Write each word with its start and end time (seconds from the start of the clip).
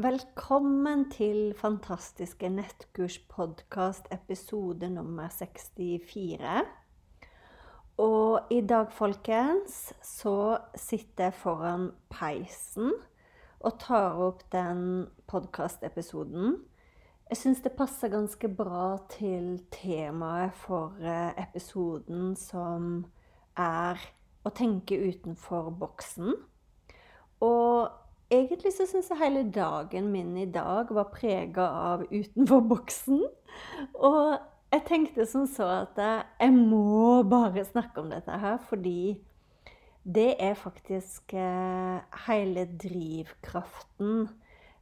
Velkommen 0.00 1.10
til 1.10 1.50
fantastiske 1.58 2.48
nettkurs-podkast 2.48 4.06
episode 4.14 4.88
nummer 4.88 5.28
64. 5.28 6.62
Og 7.98 8.40
i 8.50 8.60
dag, 8.60 8.86
folkens, 8.92 9.92
så 10.02 10.58
sitter 10.74 11.24
jeg 11.24 11.34
foran 11.34 11.90
peisen 12.08 12.94
og 13.60 13.76
tar 13.82 14.16
opp 14.24 14.46
den 14.54 15.10
podkastepisoden. 15.28 16.56
Jeg 17.28 17.42
syns 17.42 17.60
det 17.60 17.76
passer 17.76 18.08
ganske 18.08 18.48
bra 18.48 18.96
til 19.18 19.58
temaet 19.74 20.56
for 20.64 20.96
eh, 21.02 21.34
episoden, 21.44 22.36
som 22.40 23.04
er 23.52 24.00
å 24.48 24.54
tenke 24.56 24.96
utenfor 25.10 25.74
boksen. 25.82 26.38
Og 27.44 28.00
Egentlig 28.30 28.70
så 28.76 28.84
syns 28.86 29.08
jeg 29.10 29.18
hele 29.18 29.40
dagen 29.50 30.12
min 30.12 30.36
i 30.38 30.46
dag 30.46 30.90
var 30.94 31.08
prega 31.10 31.64
av 31.94 32.04
utenfor 32.12 32.60
boksen. 32.70 33.24
Og 33.98 34.36
jeg 34.70 34.84
tenkte 34.86 35.26
som 35.26 35.48
så 35.50 35.66
at 35.80 35.98
jeg 35.98 36.54
må 36.54 37.24
bare 37.26 37.64
snakke 37.66 38.04
om 38.04 38.12
dette 38.12 38.36
her, 38.38 38.60
fordi 38.68 39.18
det 40.06 40.36
er 40.38 40.54
faktisk 40.54 41.34
eh, 41.34 41.98
hele 42.28 42.68
drivkraften 42.80 44.28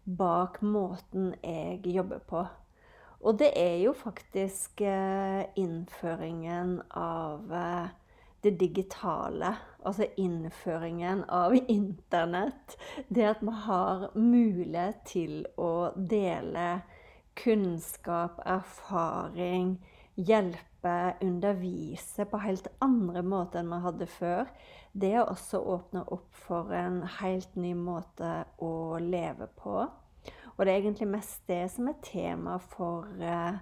bak 0.05 0.61
måten 0.63 1.33
jeg 1.41 1.81
jobber 1.97 2.21
på. 2.29 2.45
Og 3.25 3.39
det 3.41 3.49
er 3.57 3.81
jo 3.83 3.97
faktisk 3.97 4.85
eh, 4.85 5.49
innføringen 5.57 6.83
av 6.95 7.49
eh, 7.49 7.89
det 8.45 8.55
digitale, 8.61 9.57
altså 9.87 10.07
innføringen 10.17 11.25
av 11.31 11.55
internett. 11.69 12.77
Det 13.09 13.27
at 13.35 13.43
vi 13.43 13.55
har 13.65 14.09
mulighet 14.15 15.05
til 15.07 15.45
å 15.57 15.91
dele 15.97 16.81
kunnskap, 17.39 18.41
erfaring, 18.47 19.77
hjelpe, 20.19 21.15
undervise 21.23 22.27
på 22.27 22.41
helt 22.43 22.67
andre 22.83 23.23
måter 23.23 23.63
enn 23.63 23.71
vi 23.71 23.81
hadde 23.85 24.11
før. 24.11 24.51
Det 24.93 25.13
er 25.15 25.25
også 25.25 25.61
åpne 25.63 26.03
opp 26.15 26.35
for 26.47 26.75
en 26.75 27.03
helt 27.21 27.55
ny 27.57 27.75
måte 27.79 28.43
å 28.65 28.99
leve 29.03 29.47
på. 29.61 29.85
Og 30.57 30.67
det 30.67 30.73
er 30.73 30.81
egentlig 30.81 31.11
mest 31.13 31.45
det 31.47 31.69
som 31.71 31.91
er 31.91 32.01
tema 32.03 32.57
for 32.59 33.07
uh, 33.23 33.61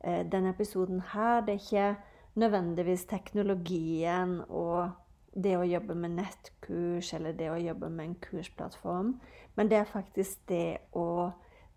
denne 0.00 0.54
episoden 0.54 1.02
her. 1.12 1.42
Det 1.44 1.58
er 1.58 1.60
ikke 1.60 2.40
nødvendigvis 2.40 3.04
teknologien 3.10 4.38
og 4.48 4.94
det 5.34 5.56
å 5.58 5.66
jobbe 5.66 5.94
med 5.94 6.16
nettkurs 6.18 7.12
eller 7.14 7.36
det 7.38 7.50
å 7.52 7.58
jobbe 7.60 7.90
med 7.90 8.06
en 8.06 8.16
kursplattform, 8.22 9.12
men 9.54 9.70
det 9.70 9.80
er 9.80 9.92
faktisk 9.92 10.42
det 10.50 10.80
å 10.96 11.30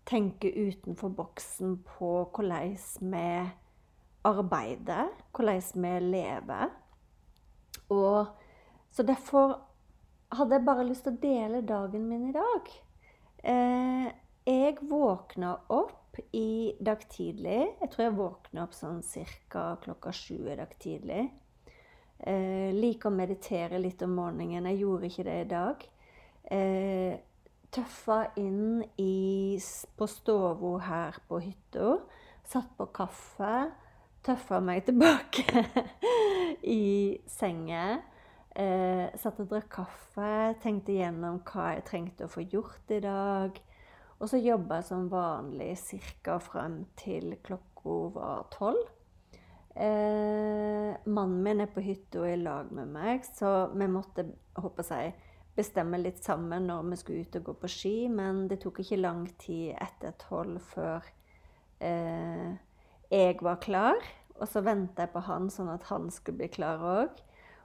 tenke 0.08 0.50
utenfor 0.50 1.12
boksen 1.16 1.78
på 1.94 2.10
hvordan 2.34 2.74
vi 3.12 3.28
arbeider, 4.24 5.12
hvordan 5.36 5.84
vi 5.84 5.92
lever. 6.00 6.72
Og 7.92 8.26
så 8.90 9.02
derfor 9.02 9.58
hadde 10.34 10.58
jeg 10.58 10.66
bare 10.66 10.86
lyst 10.88 11.06
til 11.06 11.14
å 11.14 11.22
dele 11.22 11.62
dagen 11.66 12.08
min 12.08 12.28
i 12.30 12.34
dag. 12.34 12.70
Eh, 13.44 14.08
jeg 14.44 14.76
våkna 14.88 15.54
opp 15.72 16.18
i 16.36 16.74
dag 16.80 17.00
tidlig. 17.10 17.62
Jeg 17.80 17.90
tror 17.92 18.04
jeg 18.04 18.16
våkna 18.18 18.66
opp 18.66 18.74
sånn 18.76 19.02
ca. 19.48 19.76
klokka 19.82 20.12
sju 20.12 20.48
i 20.50 20.56
dag 20.56 20.74
tidlig. 20.78 21.30
Eh, 22.24 22.72
liker 22.72 23.10
å 23.10 23.14
meditere 23.14 23.78
litt 23.82 24.00
om 24.06 24.14
morgenen. 24.16 24.70
Jeg 24.70 24.80
gjorde 24.80 25.08
ikke 25.10 25.26
det 25.26 25.36
i 25.42 25.48
dag. 25.50 25.82
Eh, 26.56 27.16
tøffa 27.74 28.20
inn 28.40 28.80
i, 29.00 29.58
på 29.98 30.08
stova 30.08 30.78
her 30.86 31.18
på 31.28 31.42
hytta. 31.44 31.98
Satt 32.48 32.72
på 32.78 32.88
kaffe. 32.96 33.52
Tøffa 34.24 34.62
meg 34.64 34.84
tilbake 34.88 35.66
i 36.64 37.20
senga. 37.28 37.84
Eh, 38.56 39.12
satt 39.20 39.44
og 39.44 39.52
drakk 39.52 39.68
kaffe. 39.82 40.32
Tenkte 40.64 40.96
gjennom 40.96 41.42
hva 41.44 41.74
jeg 41.74 41.88
trengte 41.90 42.24
å 42.24 42.32
få 42.32 42.46
gjort 42.48 42.94
i 42.94 43.02
dag. 43.04 43.60
Og 44.16 44.30
så 44.30 44.40
jobba 44.40 44.80
jeg 44.80 44.88
som 44.88 45.08
vanlig 45.12 45.74
ca. 46.24 46.38
frem 46.40 46.84
til 46.96 47.34
klokka 47.44 47.98
var 48.14 48.46
tolv. 48.54 48.86
Eh, 49.74 50.94
mannen 51.04 51.40
min 51.42 51.62
er 51.64 51.70
på 51.74 51.82
hytta 51.82 52.22
i 52.30 52.36
lag 52.38 52.70
med 52.72 52.92
meg, 52.94 53.24
så 53.26 53.72
vi 53.74 53.88
måtte 53.90 54.28
jeg, 54.54 55.14
bestemme 55.54 55.98
litt 55.98 56.22
sammen 56.22 56.68
når 56.70 56.86
vi 56.92 56.98
skulle 57.00 57.26
ut 57.26 57.38
og 57.40 57.48
gå 57.48 57.54
på 57.62 57.70
ski. 57.70 57.94
Men 58.10 58.46
det 58.50 58.60
tok 58.62 58.82
ikke 58.82 59.02
lang 59.02 59.26
tid 59.42 59.74
etter 59.74 60.14
tolv 60.22 60.62
før 60.74 61.06
eh, 61.82 62.54
jeg 63.10 63.38
var 63.42 63.60
klar. 63.62 64.10
Og 64.34 64.48
så 64.50 64.64
venta 64.66 65.04
jeg 65.04 65.14
på 65.14 65.22
han, 65.28 65.50
sånn 65.50 65.70
at 65.74 65.86
han 65.90 66.10
skulle 66.10 66.42
bli 66.42 66.50
klar 66.54 66.82
òg. 66.82 67.22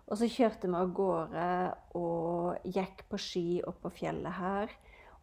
Og 0.09 0.17
så 0.17 0.29
kjørte 0.29 0.69
vi 0.69 0.77
av 0.77 0.93
gårde 0.97 1.49
og 1.97 2.65
gikk 2.65 3.05
på 3.09 3.17
ski 3.21 3.47
opp 3.69 3.83
på 3.85 3.93
fjellet 4.01 4.37
her. 4.37 4.71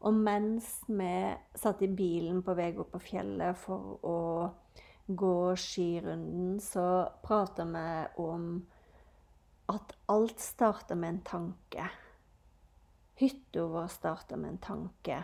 Og 0.06 0.14
mens 0.14 0.68
vi 0.86 1.14
satt 1.58 1.82
i 1.82 1.90
bilen 1.90 2.42
på 2.46 2.54
vei 2.54 2.70
opp 2.78 2.92
på 2.94 3.02
fjellet 3.02 3.58
for 3.58 3.96
å 4.06 4.18
gå 5.06 5.56
skirunden, 5.56 6.60
så 6.60 7.08
prater 7.22 7.64
vi 7.64 8.22
om 8.22 8.66
at 9.66 9.94
alt 10.06 10.40
starter 10.40 10.94
med 10.94 11.08
en 11.08 11.20
tanke. 11.20 11.88
Hytta 13.16 13.64
vår 13.66 13.86
starter 13.88 14.36
med 14.36 14.50
en 14.50 14.58
tanke. 14.58 15.22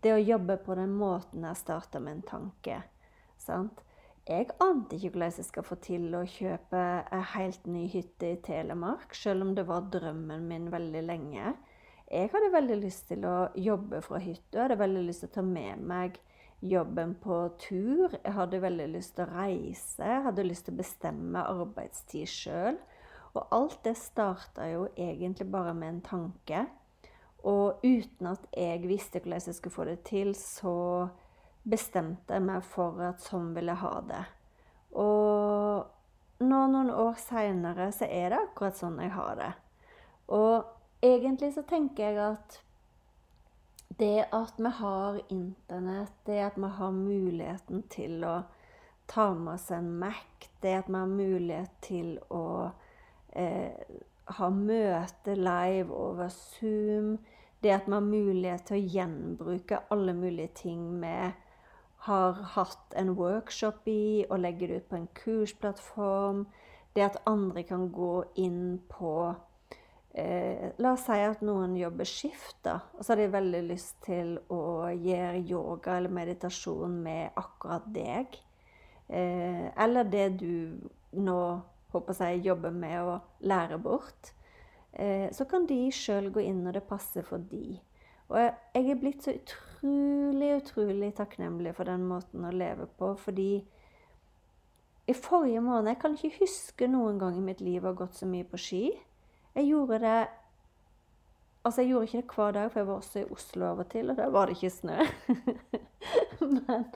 Det 0.00 0.12
å 0.14 0.20
jobbe 0.20 0.56
på 0.64 0.74
den 0.74 0.92
måten 0.96 1.44
her 1.44 1.54
starter 1.54 2.00
med 2.00 2.18
en 2.18 2.26
tanke. 2.26 2.82
Sant? 3.38 3.84
Jeg 4.28 4.50
ante 4.62 4.96
ikke 4.96 5.14
hvordan 5.14 5.32
jeg 5.40 5.46
skal 5.48 5.64
få 5.66 5.76
til 5.82 6.12
å 6.14 6.22
kjøpe 6.28 6.80
ei 7.12 7.22
helt 7.32 7.64
ny 7.66 7.86
hytte 7.90 8.34
i 8.34 8.40
Telemark, 8.44 9.14
selv 9.16 9.46
om 9.46 9.54
det 9.56 9.64
var 9.68 9.88
drømmen 9.92 10.44
min 10.48 10.68
veldig 10.72 11.02
lenge. 11.06 11.54
Jeg 12.10 12.30
hadde 12.32 12.52
veldig 12.52 12.76
lyst 12.82 13.08
til 13.08 13.24
å 13.26 13.36
jobbe 13.54 14.02
fra 14.04 14.20
hytta. 14.20 14.56
Jeg 14.56 14.64
hadde 14.64 14.80
veldig 14.80 15.06
lyst 15.06 15.24
til 15.24 15.30
å 15.30 15.34
ta 15.38 15.44
med 15.46 15.82
meg 15.92 16.20
jobben 16.60 17.14
på 17.22 17.36
tur. 17.58 18.12
Jeg 18.22 18.34
hadde 18.36 18.62
veldig 18.62 18.88
lyst 18.94 19.16
til 19.16 19.26
å 19.26 19.32
reise. 19.32 20.04
Jeg 20.04 20.24
hadde 20.26 20.46
lyst 20.46 20.66
til 20.68 20.76
å 20.76 20.80
bestemme 20.80 21.46
arbeidstid 21.48 22.28
sjøl. 22.30 22.80
Og 23.30 23.54
alt 23.54 23.78
det 23.86 23.94
starta 23.98 24.66
jo 24.70 24.88
egentlig 24.96 25.46
bare 25.50 25.74
med 25.74 25.94
en 25.94 26.02
tanke. 26.06 26.64
Og 27.46 27.80
uten 27.84 28.32
at 28.32 28.44
jeg 28.52 28.82
visste 28.84 29.22
hvordan 29.22 29.46
jeg 29.46 29.56
skulle 29.56 29.76
få 29.76 29.86
det 29.88 30.00
til, 30.08 30.34
så 30.36 31.08
bestemte 31.64 32.36
jeg 32.36 32.44
meg 32.44 32.64
for 32.66 33.00
at 33.04 33.24
sånn 33.24 33.54
ville 33.56 33.72
jeg 33.72 33.84
ha 33.84 33.94
det. 34.08 34.24
Og 35.00 36.44
nå, 36.44 36.60
noen 36.72 36.90
år 36.92 37.16
seinere, 37.20 37.90
så 37.94 38.08
er 38.08 38.32
det 38.32 38.42
akkurat 38.42 38.80
sånn 38.80 38.98
jeg 39.00 39.14
har 39.14 39.38
det. 39.38 39.52
Og 40.36 41.04
egentlig 41.04 41.54
så 41.56 41.64
tenker 41.68 42.10
jeg 42.10 42.20
at 42.24 42.60
det 43.98 44.24
at 44.32 44.54
vi 44.58 44.70
har 44.78 45.20
Internett, 45.28 46.12
det 46.26 46.38
at 46.44 46.56
vi 46.56 46.68
har 46.68 46.90
muligheten 46.90 47.82
til 47.90 48.24
å 48.24 48.36
ta 49.10 49.32
med 49.34 49.54
oss 49.54 49.70
en 49.74 49.90
Mac, 49.98 50.48
det 50.62 50.76
at 50.78 50.88
vi 50.88 50.94
har 50.94 51.10
mulighet 51.10 51.76
til 51.82 52.14
å 52.30 52.70
eh, 53.32 53.74
ha 54.38 54.48
møte 54.54 55.34
live 55.34 55.90
over 55.90 56.30
Zoom, 56.30 57.18
det 57.60 57.74
at 57.74 57.88
vi 57.88 57.96
har 57.96 58.06
mulighet 58.06 58.66
til 58.68 58.78
å 58.78 58.92
gjenbruke 58.94 59.82
alle 59.90 60.14
mulige 60.14 60.54
ting 60.62 60.84
vi 61.02 61.14
har 62.06 62.42
hatt 62.54 62.94
en 62.96 63.14
workshop 63.18 63.88
i, 63.90 64.24
og 64.30 64.40
legge 64.40 64.68
det 64.68 64.80
ut 64.80 64.88
på 64.88 64.96
en 64.96 65.10
kursplattform, 65.18 66.46
det 66.96 67.04
at 67.04 67.20
andre 67.28 67.62
kan 67.66 67.90
gå 67.92 68.14
inn 68.40 68.80
på 68.88 69.34
eh, 70.14 70.70
La 70.78 70.94
oss 70.94 71.06
si 71.06 71.18
at 71.24 71.42
noen 71.46 71.76
jobber 71.78 72.08
skift, 72.08 72.58
da, 72.66 72.78
og 72.96 73.04
så 73.04 73.14
har 73.14 73.22
de 73.22 73.32
veldig 73.34 73.64
lyst 73.68 73.98
til 74.06 74.36
å 74.52 74.90
gjøre 74.94 75.42
yoga 75.42 75.98
eller 75.98 76.14
meditasjon 76.20 76.96
med 77.04 77.36
akkurat 77.40 77.86
deg. 77.94 78.38
Eh, 79.08 79.66
eller 79.82 80.10
det 80.10 80.28
du 80.40 80.52
nå 81.18 81.40
håper 81.90 82.22
jeg 82.22 82.44
jobber 82.46 82.74
med 82.74 82.98
å 83.02 83.16
lære 83.42 83.78
bort. 83.82 84.32
Eh, 84.92 85.30
så 85.34 85.46
kan 85.50 85.66
de 85.66 85.88
sjøl 85.94 86.30
gå 86.34 86.42
inn 86.46 86.62
når 86.64 86.78
det 86.78 86.88
passer 86.88 87.26
for 87.26 87.42
de. 87.50 87.80
Og 88.30 88.38
jeg, 88.38 88.54
er 88.78 88.98
blitt 88.98 89.26
så 89.26 89.34
utrolig, 89.34 90.50
utrolig 90.60 91.10
takknemlig 91.18 91.74
for 91.74 91.90
den 91.90 92.06
måten 92.06 92.46
å 92.46 92.54
leve 92.54 92.86
på, 92.98 93.16
fordi 93.18 93.64
i 95.10 95.14
forrige 95.16 95.58
måned 95.64 95.90
Jeg 95.90 95.98
kan 95.98 96.12
ikke 96.14 96.44
huske 96.44 96.86
noen 96.86 97.18
gang 97.18 97.34
i 97.34 97.42
mitt 97.42 97.62
liv 97.64 97.82
å 97.82 97.90
ha 97.90 97.98
gått 97.98 98.20
så 98.20 98.28
mye 98.30 98.46
på 98.46 98.60
ski. 98.60 98.84
Jeg 99.54 99.66
gjorde 99.70 99.98
det 100.02 100.20
Altså, 101.60 101.82
jeg 101.82 101.90
gjorde 101.90 102.06
ikke 102.06 102.20
det 102.20 102.34
hver 102.34 102.52
dag, 102.56 102.70
for 102.72 102.80
jeg 102.80 102.86
var 102.88 102.94
også 102.94 103.18
i 103.20 103.32
Oslo 103.34 103.64
av 103.68 103.80
og 103.82 103.88
til, 103.92 104.10
og 104.10 104.16
da 104.16 104.28
var 104.32 104.48
det 104.48 104.54
ikke 104.56 104.70
snø. 104.72 104.94
Men 106.54 106.86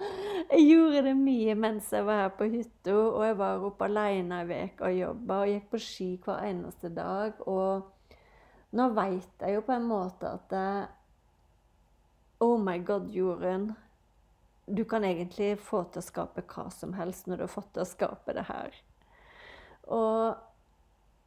jeg 0.49 0.63
gjorde 0.71 1.03
det 1.05 1.13
mye 1.19 1.57
mens 1.61 1.91
jeg 1.93 2.07
var 2.07 2.23
her 2.23 2.31
på 2.39 2.49
hytta, 2.49 2.95
og 2.95 3.27
jeg 3.27 3.37
var 3.43 3.67
oppe 3.69 3.85
alene 3.85 4.39
ei 4.41 4.63
uke 4.71 4.89
og 4.89 4.97
jobba 4.97 5.37
og 5.43 5.53
gikk 5.53 5.67
på 5.75 5.81
ski 5.85 6.09
hver 6.25 6.47
eneste 6.49 6.89
dag. 6.97 7.45
Og 7.45 8.17
nå 8.73 8.89
veit 8.97 9.45
jeg 9.45 9.59
jo 9.59 9.67
på 9.69 9.77
en 9.77 9.91
måte 9.91 10.33
at 10.33 10.49
det, 10.55 10.65
Oh 12.41 12.57
my 12.61 12.79
God, 12.85 13.13
Jorunn. 13.13 13.75
Du 14.67 14.85
kan 14.89 15.05
egentlig 15.05 15.59
få 15.61 15.85
til 15.93 16.01
å 16.01 16.09
skape 16.09 16.43
hva 16.49 16.71
som 16.73 16.97
helst 16.97 17.29
når 17.29 17.37
du 17.37 17.45
har 17.45 17.53
fått 17.53 17.71
til 17.77 17.85
å 17.85 17.89
skape 17.93 18.33
det 18.33 18.49
her. 18.49 18.83
Og 19.93 20.54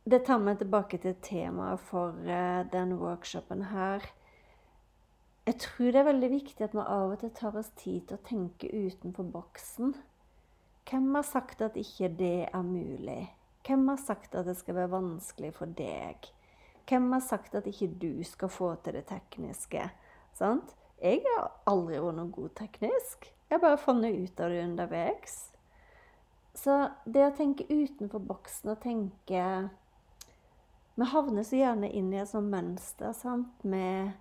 det 0.07 0.23
tar 0.25 0.39
meg 0.39 0.61
tilbake 0.61 0.99
til 1.03 1.17
temaet 1.23 1.81
for 1.89 2.15
uh, 2.27 2.63
den 2.71 2.93
workshopen 2.99 3.65
her. 3.73 4.05
Jeg 5.47 5.59
tror 5.63 5.91
det 5.91 5.99
er 5.99 6.07
veldig 6.07 6.29
viktig 6.31 6.63
at 6.63 6.75
vi 6.75 6.83
av 6.83 7.13
og 7.13 7.19
til 7.21 7.31
tar 7.35 7.55
oss 7.59 7.69
tid 7.79 8.07
til 8.07 8.17
å 8.17 8.25
tenke 8.27 8.71
utenfor 8.71 9.27
boksen. 9.31 9.93
Hvem 10.87 11.07
har 11.15 11.27
sagt 11.27 11.61
at 11.63 11.75
ikke 11.79 12.09
det 12.19 12.47
er 12.47 12.63
mulig? 12.63 13.21
Hvem 13.67 13.87
har 13.91 13.99
sagt 13.99 14.35
at 14.35 14.47
det 14.47 14.55
skal 14.59 14.75
være 14.75 14.91
vanskelig 14.95 15.53
for 15.55 15.71
deg? 15.75 16.29
Hvem 16.87 17.09
har 17.11 17.23
sagt 17.23 17.55
at 17.59 17.67
ikke 17.67 17.89
du 17.99 18.23
skal 18.23 18.51
få 18.51 18.73
til 18.83 18.95
det 18.95 19.05
tekniske? 19.09 19.89
Sant? 20.35 20.75
Jeg 21.03 21.19
har 21.27 21.49
aldri 21.67 21.99
vært 21.99 22.15
noe 22.17 22.31
god 22.31 22.53
teknisk. 22.55 23.27
Jeg 23.47 23.57
har 23.57 23.63
bare 23.63 23.79
funnet 23.81 24.15
ut 24.15 24.39
av 24.39 24.51
det 24.51 24.63
underveis. 24.63 25.35
Så 26.55 26.77
det 27.05 27.25
å 27.27 27.35
tenke 27.35 27.67
utenfor 27.67 28.23
boksen 28.23 28.71
og 28.71 28.79
tenke 28.83 29.43
vi 30.97 31.07
havner 31.11 31.45
så 31.45 31.59
gjerne 31.59 31.89
inn 31.93 32.09
i 32.13 32.21
et 32.21 32.29
sånt 32.29 32.49
mønster 32.49 33.13
sant? 33.13 33.63
med 33.63 34.15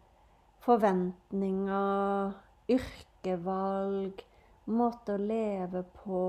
forventninger, 0.67 2.35
yrkevalg, 2.75 4.21
måte 4.67 5.15
å 5.15 5.23
leve 5.23 5.85
på. 6.03 6.21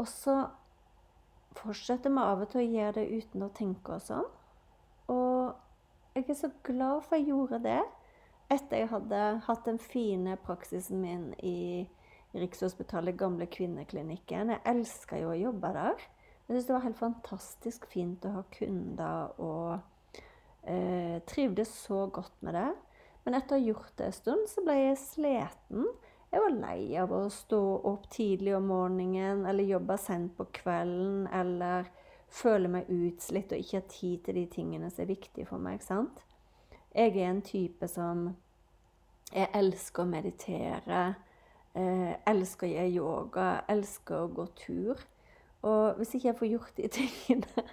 Og 0.00 0.08
så 0.08 0.36
fortsetter 1.58 2.12
vi 2.12 2.24
av 2.24 2.42
og 2.42 2.50
til 2.50 2.62
å 2.62 2.68
gjøre 2.68 2.96
det 2.98 3.20
uten 3.20 3.46
å 3.46 3.52
tenke 3.54 3.96
oss 3.98 4.10
om. 4.14 4.26
Og 5.12 6.16
jeg 6.16 6.26
er 6.26 6.38
så 6.38 6.50
glad 6.66 7.04
for 7.06 7.18
jeg 7.18 7.30
gjorde 7.30 7.60
det 7.64 7.80
etter 8.50 8.82
jeg 8.82 8.90
hadde 8.90 9.18
hatt 9.46 9.66
den 9.66 9.78
fine 9.78 10.34
praksisen 10.42 10.98
min 11.02 11.28
i 11.46 11.86
Rikshospitalet 12.34 13.18
Gamle 13.18 13.46
Kvinneklinikken. 13.50 14.50
Jeg 14.54 14.64
elska 14.72 15.18
jo 15.20 15.30
å 15.30 15.38
jobbe 15.38 15.70
der. 15.74 16.02
Jeg 16.50 16.56
syns 16.56 16.66
det 16.66 16.74
var 16.74 16.82
helt 16.82 16.98
fantastisk 16.98 17.84
fint 17.86 18.24
å 18.26 18.30
ha 18.34 18.40
kunder 18.50 19.36
og 19.38 19.76
eh, 20.66 21.20
trivdes 21.30 21.70
så 21.84 22.08
godt 22.10 22.40
med 22.42 22.56
det. 22.58 22.72
Men 23.22 23.36
etter 23.38 23.54
å 23.54 23.60
ha 23.60 23.68
gjort 23.68 23.92
det 24.00 24.08
en 24.08 24.16
stund, 24.16 24.48
så 24.50 24.64
ble 24.66 24.74
jeg 24.74 24.96
sliten. 24.98 25.84
Jeg 26.32 26.42
var 26.42 26.56
lei 26.56 26.96
av 26.98 27.14
å 27.14 27.20
stå 27.30 27.60
opp 27.92 28.08
tidlig 28.10 28.56
om 28.58 28.66
morgenen 28.66 29.44
eller 29.46 29.68
jobbe 29.70 29.94
sent 30.02 30.34
på 30.34 30.48
kvelden 30.58 31.28
eller 31.38 31.86
føle 32.34 32.72
meg 32.74 32.90
utslitt 32.90 33.54
og 33.54 33.62
ikke 33.62 33.84
ha 33.84 33.86
tid 33.94 34.26
til 34.26 34.40
de 34.40 34.44
tingene 34.50 34.90
som 34.90 35.04
er 35.04 35.12
viktige 35.12 35.46
for 35.46 35.62
meg. 35.62 35.86
sant? 35.86 36.18
Jeg 36.90 37.14
er 37.14 37.30
en 37.30 37.44
type 37.46 37.86
som 37.94 38.32
Jeg 39.30 39.46
elsker 39.54 40.02
å 40.02 40.10
meditere. 40.10 41.14
Eh, 41.78 42.12
elsker 42.26 42.66
å 42.66 42.74
gjøre 42.74 42.90
yoga. 42.90 43.48
Elsker 43.70 44.24
å 44.24 44.30
gå 44.34 44.50
tur. 44.58 45.06
Og 45.66 45.98
hvis 45.98 46.14
ikke 46.16 46.30
jeg 46.30 46.38
får 46.38 46.50
gjort 46.54 46.76
de 46.78 46.88
tingene, 46.96 47.64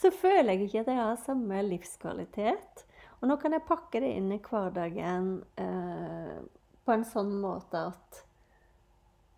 så 0.00 0.12
føler 0.12 0.54
jeg 0.54 0.68
ikke 0.68 0.84
at 0.84 0.90
jeg 0.92 1.00
har 1.00 1.20
samme 1.24 1.60
livskvalitet. 1.66 2.84
Og 3.20 3.28
nå 3.28 3.36
kan 3.40 3.52
jeg 3.56 3.68
pakke 3.68 4.00
det 4.02 4.14
inn 4.16 4.32
i 4.32 4.40
hverdagen 4.44 5.30
eh, 5.60 6.36
på 6.84 6.94
en 6.94 7.06
sånn 7.06 7.32
måte 7.40 7.86
at 7.92 8.20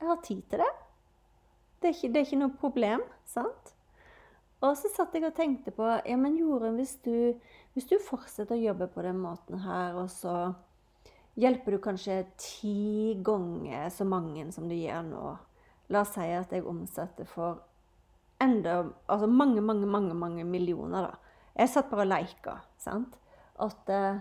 jeg 0.02 0.08
har 0.08 0.24
tid 0.26 0.42
til 0.50 0.62
det. 0.62 0.72
Det 1.82 1.88
er 1.88 1.96
ikke, 1.96 2.10
det 2.10 2.20
er 2.20 2.26
ikke 2.28 2.42
noe 2.42 2.58
problem, 2.58 3.06
sant? 3.26 3.72
Og 4.62 4.76
så 4.78 4.90
satt 4.94 5.14
jeg 5.16 5.26
og 5.26 5.34
tenkte 5.34 5.72
på 5.74 5.86
ja, 5.86 6.16
men 6.18 6.36
Jorunn, 6.38 6.78
hvis, 6.78 6.94
hvis, 7.74 7.88
du 7.90 7.96
fortsetter 8.02 8.54
å 8.54 8.66
jobbe 8.68 8.86
på 8.94 9.02
den 9.02 9.18
måten 9.18 9.58
her, 9.64 9.98
og 9.98 10.06
så 10.10 10.52
hjelper 11.38 11.74
du 11.74 11.82
kanskje 11.82 12.20
ti 12.38 13.14
ganger 13.26 13.90
så 13.90 14.06
mange 14.06 14.46
som 14.54 14.68
du 14.70 14.76
gjør 14.76 15.02
nå 15.08 15.24
La 15.92 16.02
oss 16.06 16.14
si 16.16 16.24
at 16.32 16.52
jeg 16.54 16.64
omsetter 16.66 17.28
for 17.28 17.60
enda 18.42 18.82
Altså 19.08 19.28
mange, 19.28 19.60
mange, 19.60 19.86
mange 19.86 20.14
mange 20.14 20.44
millioner, 20.44 21.08
da. 21.10 21.38
Jeg 21.56 21.68
satt 21.68 21.90
bare 21.90 22.06
og 22.06 22.12
leika. 22.14 22.58
sant? 22.78 23.18
At 23.60 23.90
uh, 23.92 24.20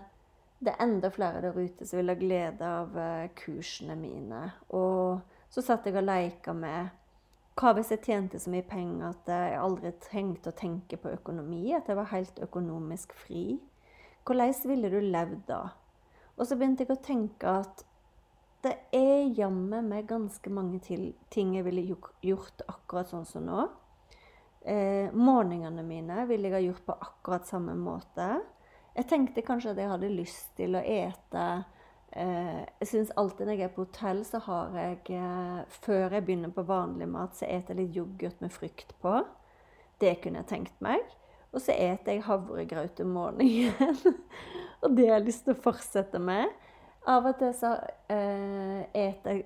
det 0.59 0.73
er 0.73 0.83
enda 0.83 1.09
flere 1.09 1.41
der 1.41 1.55
ute 1.57 1.87
som 1.87 2.01
vil 2.01 2.11
ha 2.11 2.15
glede 2.19 2.67
av 2.67 2.97
uh, 2.97 3.29
kursene 3.39 3.95
mine. 3.95 4.41
Og 4.75 5.21
så 5.49 5.63
satt 5.63 5.87
jeg 5.87 5.95
og 5.95 6.05
leika 6.05 6.53
med 6.53 6.91
hva 7.59 7.73
hvis 7.75 7.91
jeg 7.91 8.03
tjente 8.05 8.39
så 8.39 8.51
mye 8.51 8.63
penger 8.65 9.09
at 9.09 9.27
jeg 9.29 9.57
aldri 9.59 9.91
trengte 10.01 10.51
å 10.51 10.57
tenke 10.57 10.97
på 10.97 11.11
økonomi? 11.11 11.73
At 11.75 11.89
jeg 11.91 11.99
var 11.99 12.11
helt 12.13 12.39
økonomisk 12.43 13.15
fri? 13.25 13.59
Hvordan 14.25 14.53
ville 14.69 14.91
du 14.91 14.99
levd 15.03 15.43
da? 15.49 15.61
Og 16.37 16.47
så 16.47 16.55
begynte 16.57 16.85
jeg 16.85 16.93
å 16.95 17.03
tenke 17.03 17.55
at 17.61 17.83
det 18.61 18.73
er 18.93 19.31
jammen 19.37 19.89
meg 19.89 20.09
ganske 20.09 20.51
mange 20.53 20.79
ting 20.83 21.55
jeg 21.55 21.65
ville 21.65 21.95
gjort 22.21 22.63
akkurat 22.69 23.09
sånn 23.09 23.25
som 23.25 23.45
nå. 23.47 23.67
Eh, 24.61 25.09
morgenene 25.17 25.81
mine 25.81 26.25
ville 26.29 26.49
jeg 26.49 26.53
ha 26.53 26.61
gjort 26.61 26.85
på 26.85 26.97
akkurat 27.07 27.47
samme 27.49 27.73
måte. 27.77 28.27
Jeg 28.93 29.07
tenkte 29.09 29.41
kanskje 29.45 29.73
at 29.73 29.79
jeg 29.81 29.89
hadde 29.89 30.11
lyst 30.13 30.51
til 30.59 30.75
å 30.75 30.81
ete 30.83 31.45
eh, 32.11 32.59
Jeg 32.81 32.89
syns 32.89 33.13
alltid 33.15 33.47
når 33.47 33.55
jeg 33.57 33.69
er 33.69 33.73
på 33.73 33.85
hotell, 33.85 34.21
så 34.27 34.41
har 34.45 34.75
jeg 34.77 35.15
eh, 35.15 35.61
Før 35.81 36.17
jeg 36.17 36.25
begynner 36.27 36.53
på 36.53 36.67
vanlig 36.67 37.07
mat, 37.09 37.33
så 37.37 37.47
eter 37.47 37.73
jeg 37.73 37.81
litt 37.81 37.97
yoghurt 37.97 38.43
med 38.43 38.53
frukt 38.53 38.93
på. 39.01 39.15
Det 40.01 40.17
kunne 40.21 40.43
jeg 40.43 40.51
tenkt 40.51 40.77
meg. 40.83 41.01
Og 41.51 41.63
så 41.63 41.73
eter 41.73 42.15
jeg 42.15 42.27
havregrøt 42.27 43.01
om 43.03 43.15
morgenen. 43.15 44.19
og 44.83 44.93
det 44.97 45.07
har 45.09 45.17
jeg 45.17 45.31
lyst 45.31 45.47
til 45.47 45.55
å 45.55 45.63
fortsette 45.65 46.21
med. 46.21 46.51
Av 47.09 47.25
og 47.25 47.37
til 47.39 47.53
så 47.57 47.73
eh, 48.13 48.83
eter, 48.93 49.41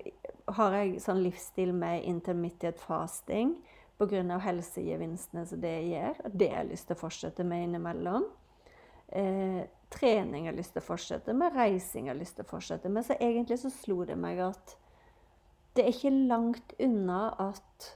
har 0.58 0.74
jeg 0.76 1.00
sånn 1.00 1.22
livsstil 1.24 1.72
med 1.72 2.04
intermittent 2.04 2.80
fasting 2.82 3.54
pga. 3.96 4.38
helsegevinstene 4.44 5.46
som 5.46 5.60
det 5.60 5.76
gir. 5.88 6.18
Og 6.24 6.34
det 6.36 6.50
har 6.52 6.64
jeg 6.64 6.74
lyst 6.74 6.90
til 6.90 6.98
å 6.98 7.00
fortsette 7.00 7.44
med 7.44 7.64
innimellom. 7.64 8.26
Eh, 9.08 9.62
trening 9.88 10.44
har 10.44 10.52
jeg 10.52 10.60
lyst 10.60 10.74
til 10.76 10.82
å 10.82 10.88
fortsette 10.90 11.32
med, 11.32 11.54
reising 11.54 12.08
har 12.08 12.16
jeg 12.16 12.24
lyst 12.24 12.36
til 12.36 12.44
å 12.44 12.50
fortsette 12.50 12.90
med. 12.92 13.06
Så 13.06 13.16
egentlig 13.20 13.60
så 13.62 13.70
slo 13.72 14.02
det 14.04 14.18
meg 14.20 14.42
at 14.44 14.76
det 15.76 15.84
er 15.84 15.92
ikke 15.92 16.12
langt 16.28 16.74
unna 16.80 17.30
at 17.40 17.92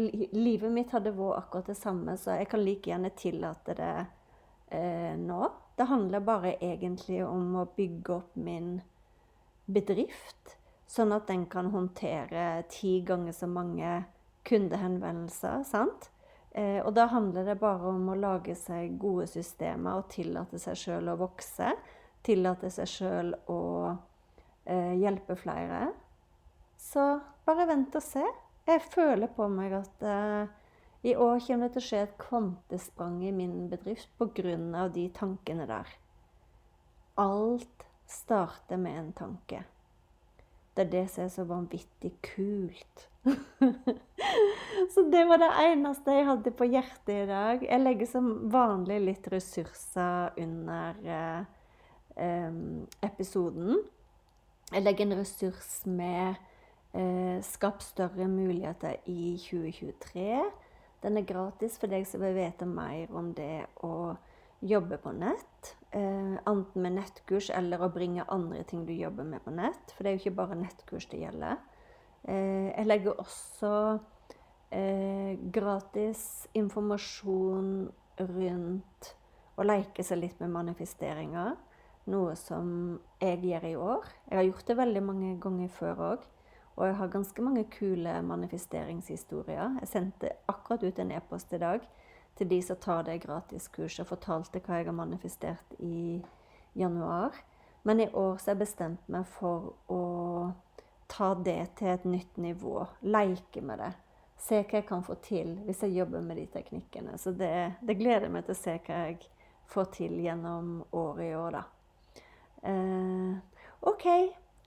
livet 0.00 0.72
mitt 0.72 0.92
hadde 0.94 1.12
vært 1.12 1.42
akkurat 1.42 1.68
det 1.68 1.76
samme, 1.76 2.14
så 2.16 2.38
jeg 2.38 2.48
kan 2.48 2.62
like 2.64 2.88
gjerne 2.88 3.10
tillate 3.16 3.74
det 3.76 3.94
eh, 4.72 5.16
nå. 5.20 5.50
Det 5.80 5.86
handler 5.88 6.20
bare 6.20 6.58
egentlig 6.60 7.22
om 7.24 7.54
å 7.56 7.62
bygge 7.72 8.12
opp 8.12 8.34
min 8.36 8.82
bedrift, 9.64 10.58
sånn 10.84 11.14
at 11.16 11.30
den 11.30 11.46
kan 11.48 11.70
håndtere 11.72 12.66
ti 12.68 12.98
ganger 13.08 13.32
så 13.32 13.48
mange 13.48 14.02
kundehenvendelser. 14.44 15.62
sant? 15.64 16.10
Eh, 16.52 16.84
og 16.84 16.92
da 16.98 17.06
handler 17.08 17.48
det 17.48 17.56
bare 17.62 17.94
om 17.94 18.10
å 18.12 18.18
lage 18.18 18.58
seg 18.60 18.98
gode 19.00 19.24
systemer 19.32 20.02
og 20.02 20.12
tillate 20.12 20.60
seg 20.60 20.76
sjøl 20.76 21.08
å 21.14 21.16
vokse. 21.22 21.72
Tillate 22.28 22.68
seg 22.76 22.92
sjøl 22.98 23.32
å 23.48 23.60
eh, 24.68 24.94
hjelpe 25.00 25.38
flere. 25.40 25.86
Så 26.76 27.08
bare 27.48 27.70
vent 27.72 27.96
og 27.96 28.04
se. 28.04 28.26
Jeg 28.68 28.84
føler 28.92 29.32
på 29.32 29.48
meg 29.48 29.80
at 29.80 30.04
uh, 30.04 30.59
i 31.02 31.16
år 31.16 31.40
kommer 31.40 31.68
det 31.68 31.74
til 31.74 31.80
å 31.80 31.86
skje 31.86 32.00
et 32.04 32.16
kvantesprang 32.20 33.20
i 33.24 33.32
min 33.32 33.68
bedrift 33.70 34.10
pga. 34.20 34.88
de 34.88 35.08
tankene 35.08 35.66
der. 35.66 35.88
Alt 37.16 37.86
starter 38.06 38.76
med 38.76 38.98
en 38.98 39.12
tanke. 39.12 39.64
Det 40.76 40.86
er 40.86 40.90
det 40.90 41.06
som 41.10 41.24
er 41.24 41.28
så 41.28 41.44
vanvittig 41.44 42.12
kult. 42.22 43.08
så 44.92 45.02
det 45.12 45.24
var 45.28 45.40
det 45.40 45.50
eneste 45.64 46.14
jeg 46.14 46.28
hadde 46.28 46.52
på 46.56 46.68
hjertet 46.68 47.14
i 47.14 47.26
dag. 47.28 47.64
Jeg 47.64 47.82
legger 47.82 48.06
som 48.06 48.28
vanlig 48.52 49.00
litt 49.00 49.26
ressurser 49.32 50.36
under 50.40 51.00
eh, 51.04 51.42
eh, 52.16 52.60
episoden. 53.02 53.80
Jeg 54.70 54.84
legger 54.84 55.08
en 55.08 55.18
ressurs 55.18 55.80
med 55.86 56.36
eh, 56.94 57.42
'Skap 57.42 57.82
større 57.82 58.28
muligheter 58.28 58.96
i 59.06 59.36
2023'. 59.40 60.50
Den 61.00 61.16
er 61.16 61.28
gratis 61.28 61.78
for 61.80 61.88
deg 61.92 62.04
som 62.08 62.20
vil 62.20 62.36
vite 62.36 62.66
mer 62.68 63.12
om 63.16 63.32
det 63.36 63.64
å 63.86 64.16
jobbe 64.60 64.98
på 65.00 65.12
nett. 65.16 65.76
Eh, 65.90 66.36
enten 66.46 66.82
med 66.82 66.98
nettkurs 66.98 67.48
eller 67.56 67.80
å 67.80 67.92
bringe 67.92 68.26
andre 68.28 68.62
ting 68.68 68.84
du 68.86 68.92
jobber 68.92 69.24
med 69.24 69.42
på 69.44 69.54
nett. 69.54 69.94
For 69.96 70.04
det 70.04 70.10
er 70.10 70.18
jo 70.18 70.22
ikke 70.24 70.38
bare 70.42 70.58
nettkurs 70.60 71.08
det 71.10 71.22
gjelder. 71.22 71.56
Eh, 72.28 72.68
jeg 72.74 72.86
legger 72.86 73.22
også 73.22 73.72
eh, 74.76 75.40
gratis 75.52 76.22
informasjon 76.60 77.72
rundt 78.20 79.14
å 79.56 79.64
leke 79.64 80.04
seg 80.04 80.20
litt 80.20 80.40
med 80.44 80.52
manifesteringer. 80.52 81.56
Noe 82.10 82.36
som 82.36 82.98
jeg 83.22 83.40
gjør 83.44 83.66
i 83.68 83.76
år. 83.76 84.12
Jeg 84.28 84.38
har 84.38 84.48
gjort 84.48 84.68
det 84.68 84.76
veldig 84.78 85.02
mange 85.04 85.32
ganger 85.40 85.72
før 85.72 86.04
òg. 86.10 86.28
Og 86.80 86.86
jeg 86.88 86.96
har 86.96 87.12
ganske 87.12 87.42
mange 87.44 87.66
kule 87.68 88.12
manifesteringshistorier. 88.24 89.74
Jeg 89.82 89.88
sendte 89.88 90.32
akkurat 90.48 90.82
ut 90.86 90.98
en 90.98 91.12
e-post 91.12 91.52
i 91.52 91.60
dag 91.60 91.84
til 92.38 92.48
de 92.48 92.60
som 92.64 92.78
tar 92.80 93.02
det 93.04 93.18
gratiskurset, 93.20 94.00
og 94.00 94.14
fortalte 94.14 94.62
hva 94.64 94.78
jeg 94.80 94.88
har 94.88 94.96
manifestert 94.96 95.74
i 95.84 96.22
januar. 96.78 97.36
Men 97.84 98.00
i 98.00 98.08
år 98.08 98.38
så 98.40 98.50
har 98.50 98.56
jeg 98.56 98.62
bestemt 98.62 99.12
meg 99.12 99.28
for 99.28 99.74
å 99.92 100.00
ta 101.10 101.34
det 101.34 101.74
til 101.76 101.92
et 101.92 102.06
nytt 102.08 102.40
nivå. 102.40 102.86
Leke 103.02 103.60
med 103.60 103.84
det. 103.84 103.92
Se 104.40 104.62
hva 104.62 104.80
jeg 104.80 104.88
kan 104.88 105.04
få 105.04 105.18
til 105.20 105.58
hvis 105.66 105.84
jeg 105.84 105.98
jobber 106.00 106.24
med 106.24 106.40
de 106.40 106.46
teknikkene. 106.48 107.18
Så 107.20 107.36
det, 107.36 107.74
det 107.84 108.00
gleder 108.00 108.32
meg 108.32 108.48
til 108.48 108.56
å 108.56 108.62
se 108.62 108.78
hva 108.86 109.04
jeg 109.10 109.20
får 109.68 109.92
til 110.00 110.16
gjennom 110.24 110.78
året 110.96 111.26
i 111.28 111.34
år, 111.36 111.60
da. 111.60 111.64
Eh, 112.70 113.36
OK. 113.90 114.06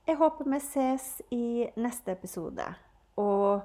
Jeg 0.04 0.20
håper 0.20 0.50
vi 0.52 0.60
ses 0.60 1.22
i 1.32 1.64
neste 1.80 2.12
episode. 2.12 2.66
Og 3.22 3.62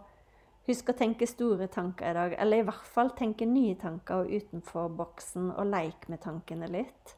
husk 0.69 0.93
å 0.93 0.95
tenke 0.95 1.27
store 1.27 1.67
tanker 1.73 2.13
i 2.13 2.15
dag. 2.15 2.37
Eller 2.39 2.63
i 2.63 2.69
hvert 2.69 2.87
fall 2.87 3.11
tenke 3.19 3.49
nye 3.49 3.75
tanker 3.81 4.23
og 4.23 4.31
utenfor 4.31 4.93
boksen, 5.01 5.51
og 5.57 5.67
leke 5.73 6.13
med 6.13 6.23
tankene 6.23 6.71
litt. 6.71 7.17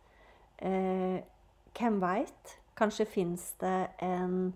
Eh, 0.57 1.21
hvem 1.77 2.01
veit? 2.01 2.57
Kanskje 2.81 3.09
fins 3.13 3.45
det 3.61 3.91
en 4.01 4.55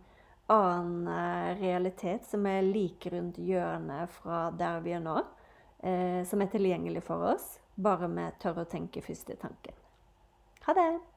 annen 0.49 1.09
eh, 1.13 1.61
realitet 1.61 2.25
som 2.29 2.49
er 2.49 2.65
like 2.65 3.13
rundt 3.13 3.41
hjørnet 3.45 4.13
fra 4.17 4.47
der 4.57 4.81
vi 4.85 4.97
er 4.97 5.05
nå. 5.05 5.21
Eh, 5.85 6.23
som 6.25 6.41
er 6.41 6.49
tilgjengelig 6.49 7.05
for 7.05 7.35
oss. 7.35 7.59
Bare 7.77 8.09
vi 8.09 8.31
tør 8.41 8.65
å 8.65 8.71
tenke 8.71 9.05
første 9.05 9.37
tanken. 9.37 9.77
Ha 10.65 10.73
det! 10.73 11.14